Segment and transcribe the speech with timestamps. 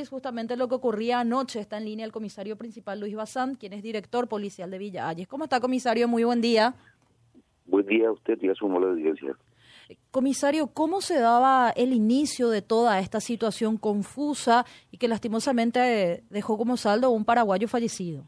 [0.00, 1.60] es justamente lo que ocurría anoche.
[1.60, 5.28] Está en línea el comisario principal Luis Bazán, quien es director policial de Villa Ayes.
[5.28, 6.08] ¿Cómo está, comisario?
[6.08, 6.74] Muy buen día.
[7.66, 9.36] Buen día a usted y a su mola de audiencia.
[10.10, 16.22] Comisario, ¿cómo se daba el inicio de toda esta situación confusa y que lastimosamente eh,
[16.30, 18.24] dejó como saldo un paraguayo fallecido?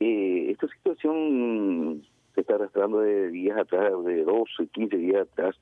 [0.00, 2.02] Eh, esta situación
[2.34, 5.56] se está arrastrando de días atrás, de 12, 15 días atrás,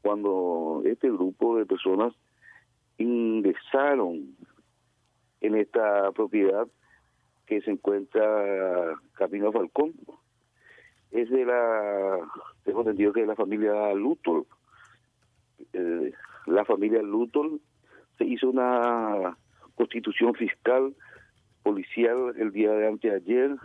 [0.00, 2.14] cuando este grupo de personas
[3.00, 4.36] ingresaron
[5.40, 6.68] en esta propiedad
[7.46, 9.94] que se encuentra Camino Falcón.
[11.10, 12.18] Es de la,
[12.64, 14.46] tengo entendido que es la familia Lutol.
[15.72, 16.12] Eh,
[16.46, 17.60] la familia Lutol
[18.18, 19.36] se hizo una
[19.74, 20.94] constitución fiscal
[21.62, 23.56] policial el día de anteayer.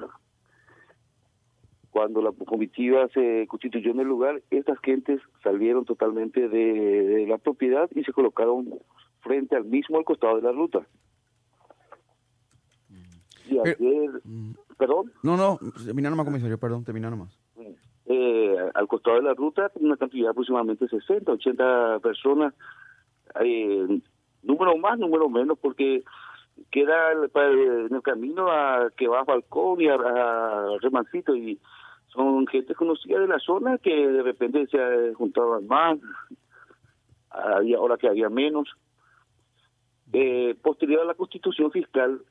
[1.91, 6.73] Cuando la comitiva se constituyó en el lugar, estas gentes salieron totalmente de,
[7.03, 8.79] de la propiedad y se colocaron
[9.25, 10.85] frente al mismo al costado de la ruta.
[13.49, 14.11] Y ayer,
[14.77, 15.11] perdón.
[15.23, 17.37] No, no, termina nomás, comisario, perdón, termina nomás.
[18.07, 22.53] Eh, al costado de la ruta, una cantidad de aproximadamente 60, 80 personas,
[23.41, 23.99] eh,
[24.43, 26.03] número más, número menos, porque
[26.71, 31.59] queda en el camino a que va a Falcón y a, a Remancito, y
[32.07, 35.97] son gente conocida de la zona que de repente se juntaban más,
[37.29, 38.69] había ahora que había menos.
[40.13, 42.21] Eh, posterior a la constitución fiscal,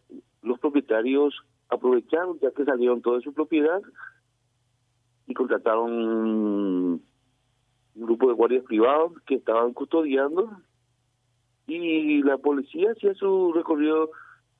[0.42, 1.34] los propietarios
[1.68, 3.82] aprovecharon, ya que salieron toda su propiedad,
[5.26, 7.02] y contrataron un
[7.94, 10.50] grupo de guardias privados que estaban custodiando
[11.66, 14.10] y la policía hacía su recorrido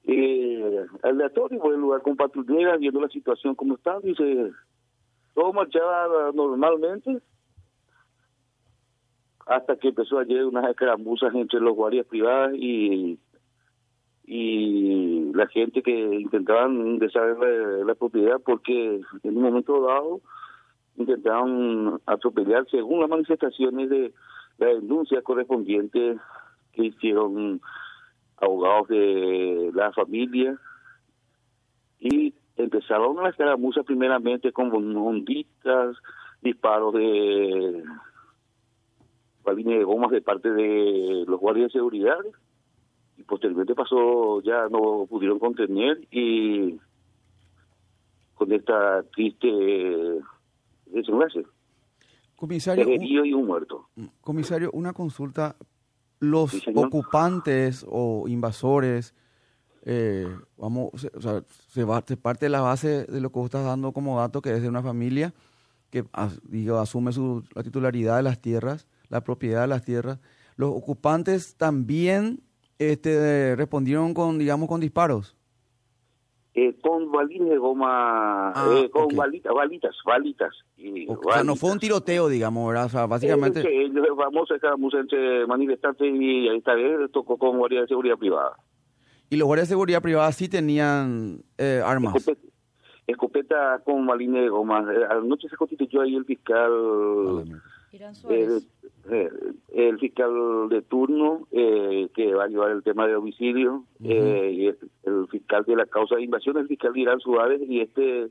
[0.04, 4.52] eh, aleatorio por el lugar con patrulleras viendo la situación como estaba y se
[5.34, 7.20] todo marchaba normalmente
[9.46, 13.18] hasta que empezó ayer unas escaramuzas entre los guardias privadas y
[14.26, 16.98] y la gente que intentaban en
[17.86, 20.20] la, propiedad porque en un momento dado
[20.96, 24.14] intentaban atropellar según las manifestaciones de
[24.58, 26.16] la denuncia correspondiente
[26.72, 27.60] que hicieron
[28.38, 30.58] abogados de la familia
[32.00, 35.96] y empezaron las escaramuzas primeramente con onditas,
[36.40, 37.82] disparos de
[39.44, 42.18] balines de gomas de parte de los guardias de seguridad
[43.16, 46.78] y posteriormente pasó, ya no pudieron contener y
[48.34, 49.48] con esta triste
[50.86, 51.44] desenlace.
[52.36, 53.88] Comisario, herido y un muerto.
[54.20, 55.56] Comisario, una consulta.
[56.20, 59.14] Los Sí, ocupantes o invasores,
[59.84, 63.38] eh, vamos, se- o sea, se, va, se parte de la base de lo que
[63.38, 65.34] vos estás dando como dato, que es de una familia
[65.90, 70.18] que as- digo, asume su, la titularidad de las tierras, la propiedad de las tierras.
[70.56, 72.40] Los ocupantes también
[72.78, 75.36] este, respondieron con, digamos, con disparos.
[76.56, 80.54] Eh, con balines de goma, Ah, eh, con balitas, balitas, balitas.
[80.76, 81.80] Y O, o sea, no fue un balitas.
[81.80, 82.86] tiroteo, digamos, ¿verdad?
[82.86, 83.60] O sea, básicamente...
[83.60, 87.80] Eh, que ellos vamos a escaramuzas entre manifestantes y ahí está bien, tocó con guardia
[87.80, 88.56] de seguridad privada.
[89.30, 92.14] Y los guardias de seguridad privada sí tenían eh, armas.
[92.14, 92.46] Escopeta,
[93.08, 94.86] escopeta con balines de goma.
[94.92, 96.70] Eh, Anoche se constituyó ahí el fiscal
[97.90, 98.68] Irán eh, Suárez.
[99.14, 99.30] Eh,
[99.74, 104.66] el fiscal de turno eh, que va a llevar el tema de homicidio eh, y
[104.66, 108.30] el, el fiscal de la causa de invasión el fiscal Irán Suárez y este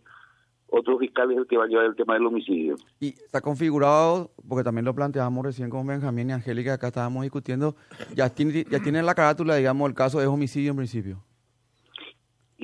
[0.67, 2.75] otro fiscal es el que va a llevar el tema del homicidio.
[2.99, 7.75] Y está configurado, porque también lo planteamos recién con Benjamín y Angélica, acá estábamos discutiendo,
[8.15, 11.23] ya tiene, ya tiene la carátula, digamos, el caso es homicidio en principio.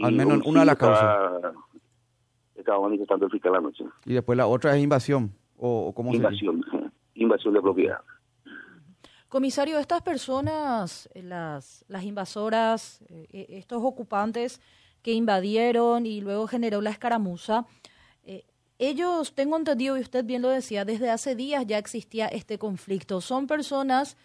[0.02, 1.54] Al menos una de las estaba-
[2.56, 3.84] estaba manifestando el fiscal anoche.
[4.06, 6.48] Y después la otra es invasión, o, cómo se dice.
[7.22, 8.00] Invasión de propiedad
[9.30, 14.60] Comisario, estas personas, eh, las, las invasoras, eh, eh, estos ocupantes
[15.04, 17.66] que invadieron y luego generó la escaramuza,
[18.82, 23.20] ellos, tengo entendido, y usted bien lo decía, desde hace días ya existía este conflicto.
[23.20, 24.16] Son personas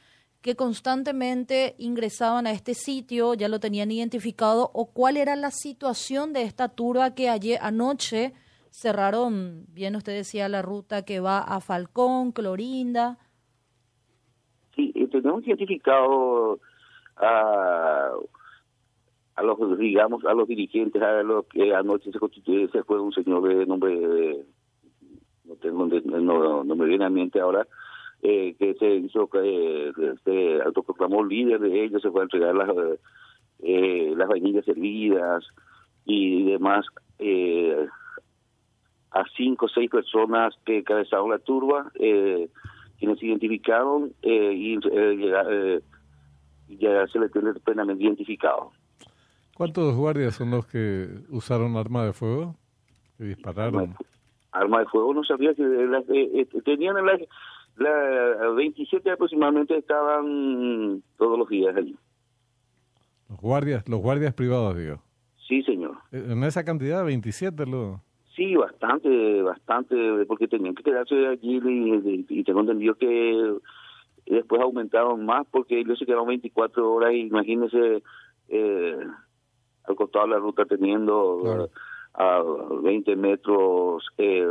[0.42, 6.32] que constantemente ingresaban a este sitio, ya lo tenían identificado, o cuál era la situación
[6.32, 8.32] de esta turba que ayer anoche
[8.74, 13.18] cerraron, bien usted decía, la ruta que va a Falcón, Clorinda.
[14.74, 16.58] Sí, eh, tenemos identificado
[17.16, 18.10] a,
[19.36, 23.12] a los, digamos, a los dirigentes, a los que anoche se constituye, se fue un
[23.12, 24.44] señor de nombre, de-
[25.44, 27.68] no tengo, no, no me viene a mente ahora,
[28.22, 29.92] eh, que se hizo, que
[30.24, 32.70] se autoproclamó líder de ellos, se fue a entregar las,
[33.60, 35.44] eh, las vainillas servidas
[36.06, 36.86] y demás,
[37.20, 37.86] eh,
[39.14, 42.48] a cinco o seis personas que encabezaron la turba, eh,
[42.98, 45.80] quienes se identificaron eh, y eh, eh,
[46.68, 48.72] ya se le tiene plenamente identificado.
[49.56, 52.56] ¿Cuántos guardias son los que usaron arma de fuego?
[53.16, 53.94] Que dispararon.
[54.50, 57.20] Arma de fuego, no sabía que eh, eh, tenían las
[57.76, 61.96] la 27 aproximadamente estaban todos los días allí.
[63.28, 65.00] Los guardias, los guardias privados, digo.
[65.48, 65.96] Sí, señor.
[66.12, 67.66] ¿En esa cantidad, 27?
[67.66, 68.00] Lo...
[68.34, 73.58] Sí, bastante, bastante, porque tenían que quedarse allí y, y tengo entendido que
[74.26, 78.02] después aumentaron más porque ellos se quedaron 24 horas y imagínense
[78.48, 78.98] eh,
[79.84, 81.68] al costado de la ruta teniendo
[82.14, 82.42] a
[82.82, 84.46] 20 metros eh,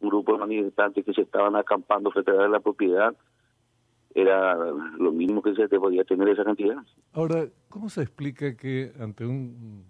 [0.00, 3.14] un grupo de manifestantes que se estaban acampando frente a la propiedad
[4.14, 4.54] era
[4.98, 6.76] lo mismo que se podía tener esa cantidad.
[7.12, 9.84] Ahora, ¿cómo se explica que ante un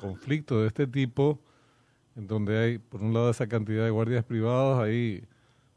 [0.00, 1.38] conflicto de este tipo,
[2.16, 5.24] en donde hay, por un lado, esa cantidad de guardias privados ahí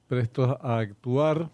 [0.08, 1.50] prestos a actuar,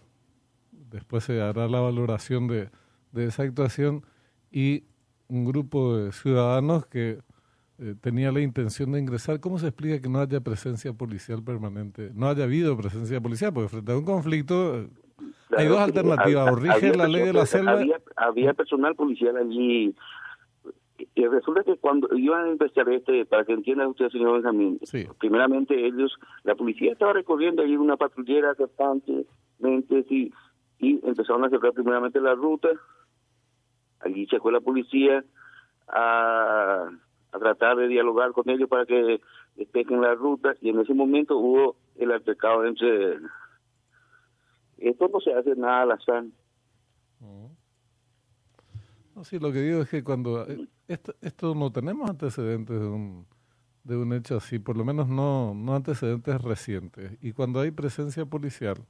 [0.90, 2.68] después se hará la valoración de,
[3.12, 4.04] de esa actuación,
[4.50, 4.84] y
[5.28, 7.20] un grupo de ciudadanos que
[7.78, 12.10] eh, tenía la intención de ingresar, ¿cómo se explica que no haya presencia policial permanente?
[12.14, 14.88] No haya habido presencia policial, porque frente a un conflicto eh,
[15.56, 17.80] hay dos alternativas, o rige la ley de la selva.
[18.16, 19.94] Había, personal policial allí.
[21.14, 24.80] Y resulta que cuando iban a empezar este, para que entienda usted, señor Benjamín,
[25.18, 30.32] primeramente ellos, la policía estaba recorriendo allí una patrullera constantemente y,
[30.78, 32.68] y empezaron a cerrar primeramente la ruta.
[34.00, 35.22] Allí se fue la policía
[35.88, 36.88] a
[37.32, 39.20] a tratar de dialogar con ellos para que
[39.56, 43.18] despejen la ruta y en ese momento hubo el altercado entre
[44.78, 46.24] esto no se hace nada al azar
[49.14, 52.86] no sí lo que digo es que cuando eh, esto, esto no tenemos antecedentes de
[52.86, 53.26] un
[53.84, 58.24] de un hecho así por lo menos no no antecedentes recientes y cuando hay presencia
[58.26, 58.84] policial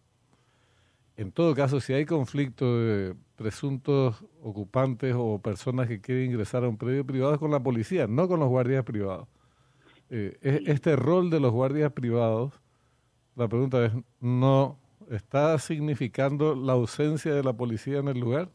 [1.17, 6.69] en todo caso, si hay conflicto de presuntos ocupantes o personas que quieren ingresar a
[6.69, 9.29] un predio privado es con la policía, no con los guardias privados.
[10.09, 12.55] Eh, este rol de los guardias privados,
[13.37, 14.79] la pregunta es, ¿no
[15.11, 18.51] está significando la ausencia de la policía en el lugar?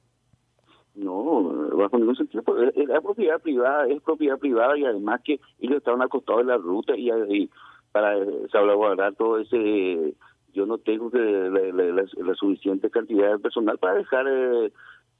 [0.97, 1.43] No,
[1.77, 2.41] bajo ningún sentido.
[2.43, 6.57] Pues, es, propiedad privada, es propiedad privada y además que ellos estaban acostados en la
[6.57, 7.49] ruta y, y
[7.91, 8.15] para
[8.51, 10.15] salvaguardar todo ese
[10.53, 14.71] yo no tengo que la, suficiente cantidad de personal para dejar eh,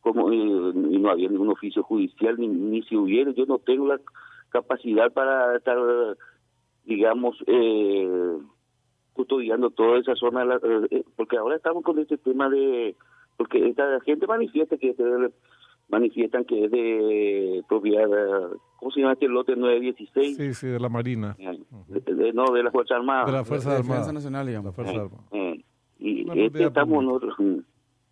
[0.02, 4.00] como y, no había ningún oficio judicial ni, ni si hubiera yo no tengo la
[4.50, 5.78] capacidad para estar
[6.86, 8.38] digamos eh,
[9.14, 10.60] custodiando toda esa zona
[10.90, 12.96] eh, porque ahora estamos con este tema de
[13.38, 14.96] porque esta gente manifiesta que
[15.90, 18.08] manifiestan que es de propiedad,
[18.78, 20.38] ¿cómo se llama este lote 916?
[20.38, 21.36] Sí, sí, de la Marina.
[22.34, 23.26] no, de las Fuerzas Armadas.
[23.28, 24.12] De la Fuerza Armada.
[24.12, 24.66] Nacional, digamos.
[24.66, 25.24] La Fuerza Armada.
[26.00, 27.36] y este estamos nosotros,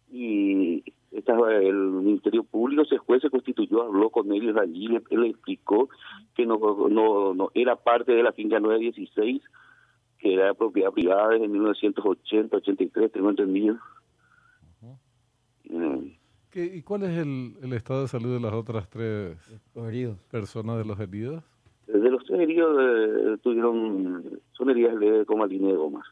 [0.10, 0.84] y
[1.22, 5.90] el Ministerio Público, ese juez se constituyó, habló con ellos allí, le, le explicó
[6.36, 6.58] que no,
[6.90, 9.42] no, no era parte de la finca 916,
[10.20, 13.78] que era propiedad privada desde 1980, 83, tengo entendido.
[16.56, 19.38] ¿Y cuál es el, el, estado de salud de las otras tres
[19.76, 20.18] heridos.
[20.32, 21.44] personas de los heridos?
[21.86, 26.06] De los tres heridos eh, tuvieron, son heridas leves como línea de gomas.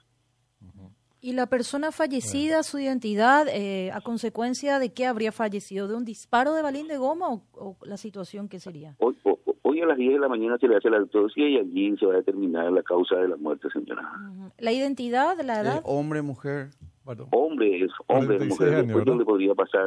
[1.22, 5.88] ¿Y la persona fallecida, su identidad, eh, a consecuencia de qué habría fallecido?
[5.88, 8.98] ¿De un disparo de balín de goma o, la situación qué sería?
[9.00, 9.18] Hoy,
[9.62, 12.06] hoy, a las 10 de la mañana se le hace la autopsia y allí se
[12.06, 14.12] va a determinar la causa de la muerte, señora.
[14.60, 15.82] ¿La identidad, la edad?
[15.86, 16.72] hombre, mujer.
[17.04, 18.86] Bueno, hombre, es hombre, mujer.
[18.86, 19.84] Después le podría pasar,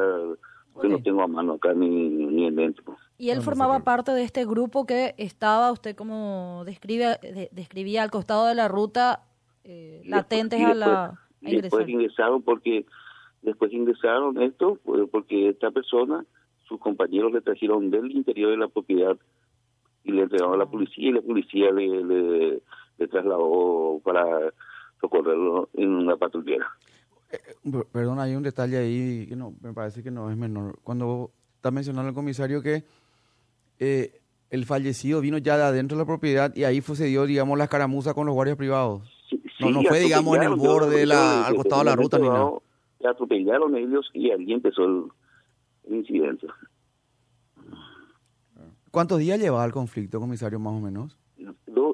[0.73, 2.95] porque no tengo a mano acá ni, ni en dentro.
[3.17, 7.17] Y él formaba parte de este grupo que estaba, usted como describe,
[7.51, 9.23] describía al costado de la ruta,
[9.63, 12.85] eh, latentes a la y después ingresaron porque
[13.41, 14.79] después ingresaron esto
[15.11, 16.25] porque esta persona
[16.63, 19.17] sus compañeros le trajeron del interior de la propiedad
[20.03, 20.71] y le entregaron a la ah.
[20.71, 22.61] policía y la policía le, le,
[22.97, 24.53] le trasladó para
[25.01, 26.67] socorrerlo en una patrullera.
[27.31, 30.79] Eh, perdón, hay un detalle ahí que no me parece que no es menor.
[30.83, 32.83] Cuando está mencionando el comisario que
[33.79, 37.25] eh, el fallecido vino ya de adentro de la propiedad y ahí fue, se dio,
[37.25, 39.01] digamos, la escaramuza con los guardias privados.
[39.59, 42.51] no, no fue, digamos, en el borde, la, al costado de la ruta ni nada.
[43.09, 45.03] atropellaron ellos y allí empezó el,
[45.89, 46.47] incidente.
[48.91, 51.17] ¿Cuántos días llevaba el conflicto, comisario, más o menos?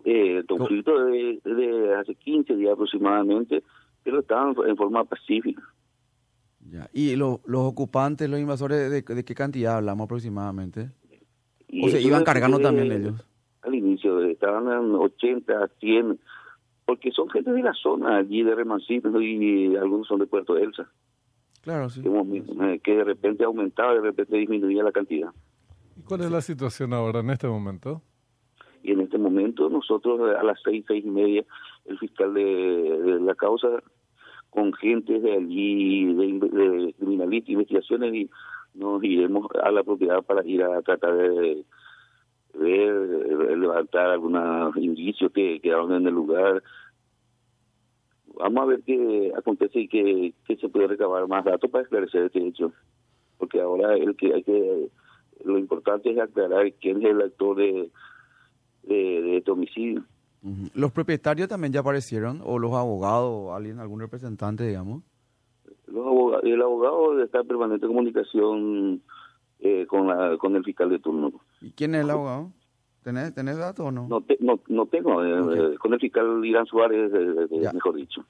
[0.06, 3.64] eh, el conflicto de, de, hace 15 días aproximadamente
[4.04, 5.62] pero estaban en forma pacífica.
[6.70, 6.90] Ya.
[6.94, 10.92] ¿Y los ocupantes, los invasores, de, qué cantidad hablamos aproximadamente?
[11.82, 13.28] ¿O se iban cargando también ellos?
[13.62, 16.20] Al inicio estaban en 80, 100,
[16.86, 20.90] porque son gente de la zona allí de Remancito y algunos son de Puerto Elsa.
[21.62, 22.02] Claro, sí.
[22.02, 25.30] Que, que de repente aumentaba, de repente disminuía la cantidad.
[25.98, 28.02] ¿Y cuál es la situación ahora en este momento?
[28.84, 31.46] Y en este momento nosotros a las seis, seis y media,
[31.86, 33.68] el fiscal de, la causa
[34.50, 38.30] con gente de allí, de, de criminalistas, investigaciones, y
[38.74, 41.66] nos iremos a la propiedad para ir a tratar de
[42.54, 46.64] ver, levantar algunos indicios que quedaron en el lugar.
[48.36, 52.46] Vamos a ver qué acontece y qué, se puede recabar más datos para esclarecer este
[52.48, 52.72] hecho.
[53.38, 54.90] Porque ahora el que hay que
[55.44, 57.90] lo importante es aclarar quién es el actor de,
[58.88, 60.04] este homicidio.
[60.74, 62.42] ¿Los propietarios también ya aparecieron?
[62.44, 65.04] ¿O los abogados o alguien, algún representante, digamos?
[65.88, 69.02] Los abogados, el abogado está en permanente comunicación
[69.60, 71.32] eh, con, la, con el fiscal de turno.
[71.62, 72.52] ¿Y quién es el abogado?
[73.04, 74.08] ¿Tenés, tenés datos o no?
[74.10, 75.24] No, no, no tengo.
[75.24, 78.26] Eh, con el fiscal Irán Suárez, eh, mejor dicho.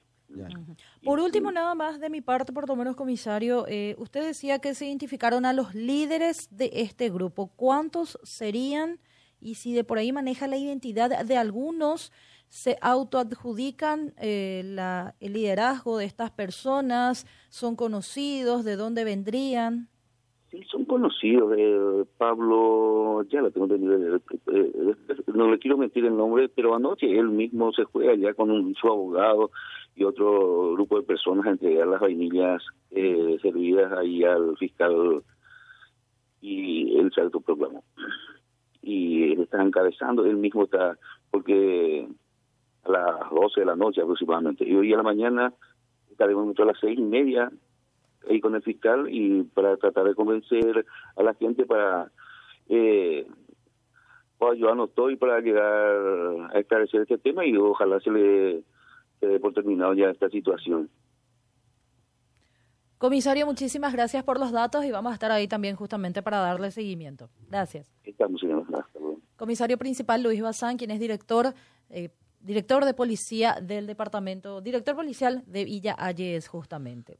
[1.04, 3.66] Por último, nada más de mi parte, por lo menos, comisario,
[3.98, 7.52] usted decía que se identificaron a los líderes de este grupo.
[7.54, 8.98] ¿Cuántos serían?
[9.44, 12.12] Y si de por ahí maneja la identidad de algunos,
[12.48, 17.26] ¿se autoadjudican la, el liderazgo de estas personas?
[17.50, 18.64] ¿Son conocidos?
[18.64, 19.88] ¿De dónde vendrían?
[20.50, 21.52] Sí, son conocidos.
[21.58, 24.94] Eh, Pablo, ya la tengo entendido, eh, eh,
[25.34, 28.74] no le quiero mentir el nombre, pero anoche él mismo se fue allá con un,
[28.74, 29.50] su abogado
[29.94, 35.22] y otro grupo de personas a entregar las vainillas eh, servidas ahí al fiscal
[36.40, 37.84] y él se autoproclamó.
[38.84, 40.98] Y él está encabezando, él mismo está,
[41.30, 42.06] porque
[42.84, 45.52] a las 12 de la noche aproximadamente, y hoy a la mañana
[46.10, 47.50] estaremos a las seis y media
[48.28, 50.86] ahí con el fiscal y para tratar de convencer
[51.16, 52.10] a la gente para
[52.68, 53.26] eh,
[54.50, 55.64] ayudarnos todo y para llegar
[56.52, 58.62] a esclarecer este tema y ojalá se le
[59.20, 60.90] dé por terminado ya esta situación.
[63.04, 66.70] Comisario, muchísimas gracias por los datos y vamos a estar ahí también justamente para darle
[66.70, 67.28] seguimiento.
[67.50, 67.92] Gracias.
[68.02, 68.40] Estamos,
[69.36, 71.52] Comisario principal Luis Bazán, quien es director
[71.90, 72.08] eh,
[72.40, 77.12] director de policía del departamento, director policial de Villa Ayes justamente.